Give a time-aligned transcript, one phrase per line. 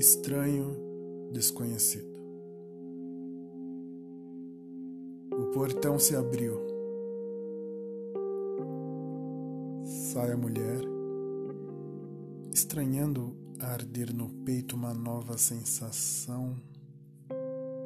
[0.00, 0.74] estranho,
[1.30, 2.08] desconhecido.
[5.30, 6.58] O portão se abriu.
[9.84, 10.80] Sai a mulher,
[12.50, 16.56] estranhando arder no peito uma nova sensação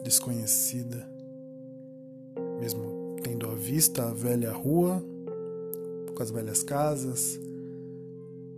[0.04, 1.04] desconhecida,
[2.60, 5.02] mesmo tendo à vista a velha rua,
[6.14, 7.40] com as velhas casas,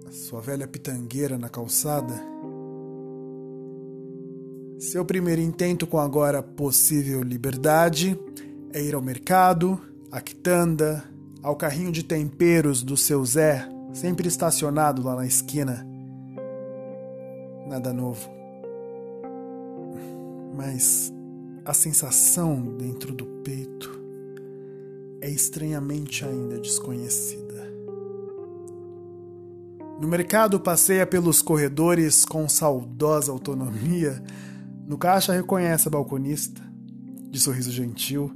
[0.06, 2.35] a sua velha pitangueira na calçada.
[4.78, 8.18] Seu primeiro intento com agora possível liberdade
[8.72, 9.80] é ir ao mercado,
[10.10, 11.04] à quitanda,
[11.42, 15.86] ao carrinho de temperos do seu Zé, sempre estacionado lá na esquina
[17.66, 18.28] nada novo.
[20.56, 21.12] Mas
[21.64, 24.00] a sensação dentro do peito
[25.20, 27.46] é estranhamente ainda desconhecida.
[30.00, 34.22] No mercado passeia pelos corredores com saudosa autonomia.
[34.86, 36.62] No caixa reconhece a balconista,
[37.28, 38.30] de sorriso gentil,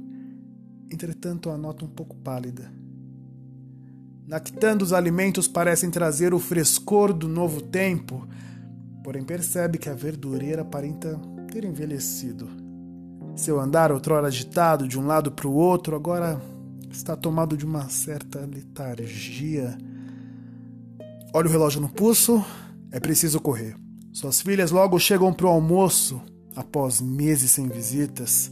[0.91, 2.69] entretanto a nota um pouco pálida.
[4.27, 8.27] Lactando os alimentos parecem trazer o frescor do novo tempo,
[9.01, 11.17] porém percebe que a verdureira aparenta
[11.49, 12.49] ter envelhecido.
[13.33, 16.41] Seu andar, outrora agitado de um lado para o outro, agora
[16.91, 19.77] está tomado de uma certa letargia.
[21.33, 22.43] Olha o relógio no pulso,
[22.91, 23.75] é preciso correr.
[24.11, 26.21] Suas filhas logo chegam para o almoço,
[26.55, 28.51] após meses sem visitas.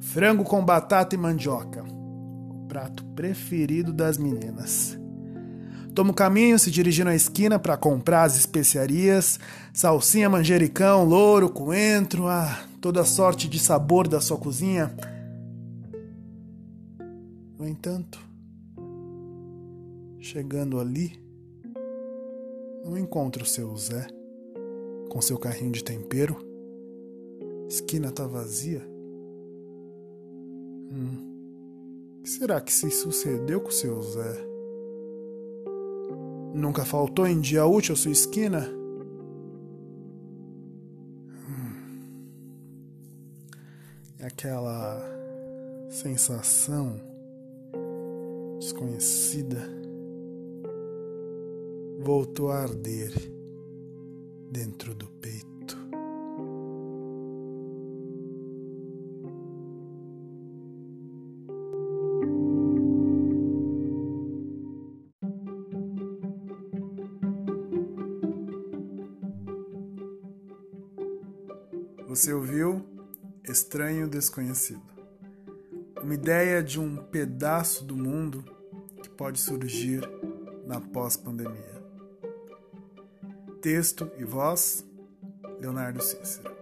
[0.00, 4.98] Frango com batata e mandioca, o prato preferido das meninas.
[5.94, 9.40] Toma o caminho se dirigindo à esquina para comprar as especiarias,
[9.72, 14.94] salsinha, manjericão, louro, coentro, ah, toda sorte de sabor da sua cozinha.
[17.58, 18.20] No entanto,
[20.20, 21.18] chegando ali,
[22.84, 24.06] não encontra o seu Zé
[25.08, 26.36] com seu carrinho de tempero.
[27.76, 28.80] Esquina tá vazia.
[30.90, 32.18] Hum.
[32.18, 34.46] O que será que se sucedeu com o seu Zé?
[36.54, 38.66] Nunca faltou em dia útil a sua esquina?
[41.46, 42.00] Hum.
[44.20, 44.98] É aquela
[45.90, 46.98] sensação
[48.58, 49.68] desconhecida
[52.00, 53.12] voltou a arder
[54.50, 55.55] dentro do peito.
[72.08, 72.86] Você ouviu
[73.44, 74.82] Estranho Desconhecido.
[76.00, 78.44] Uma ideia de um pedaço do mundo
[79.02, 80.02] que pode surgir
[80.64, 81.82] na pós-pandemia.
[83.60, 84.86] Texto e voz:
[85.58, 86.55] Leonardo Cícero.